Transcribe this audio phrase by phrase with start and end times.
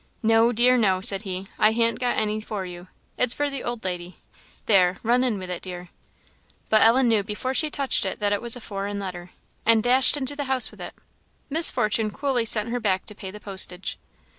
[0.23, 2.87] "No, dear, no," said he; "I han't got any for you
[3.19, 4.17] it's for the old lady;
[4.65, 5.89] there, run in with it, dear."
[6.71, 9.29] But Ellen knew before she touched it that it was a foreign letter,
[9.63, 10.95] and dashed into the house with it.
[11.51, 13.99] Miss Fortune coolly sent her back to pay the postage.